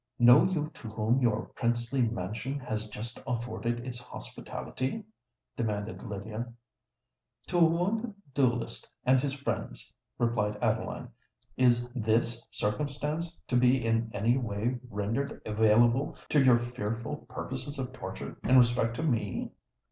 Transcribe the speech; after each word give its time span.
"Know 0.17 0.45
you 0.45 0.71
to 0.73 0.87
whom 0.89 1.21
your 1.21 1.45
princely 1.53 2.01
mansion 2.01 2.59
has 2.59 2.89
just 2.89 3.21
afforded 3.27 3.85
its 3.85 3.99
hospitality?" 3.99 5.03
demanded 5.55 6.01
Lydia. 6.01 6.51
"To 7.49 7.59
a 7.59 7.63
wounded 7.65 8.15
duellist 8.33 8.89
and 9.05 9.19
his 9.19 9.33
friends," 9.33 9.93
replied 10.17 10.57
Adeline. 10.59 11.09
"Is 11.55 11.87
this 11.93 12.43
circumstance 12.49 13.37
to 13.47 13.55
be 13.55 13.85
in 13.85 14.09
any 14.11 14.39
way 14.39 14.79
rendered 14.89 15.39
available 15.45 16.17
to 16.29 16.43
your 16.43 16.57
fearful 16.57 17.17
purposes 17.29 17.77
of 17.77 17.93
torture 17.93 18.39
in 18.43 18.57
respect 18.57 18.95
to 18.95 19.03
me?" 19.03 19.51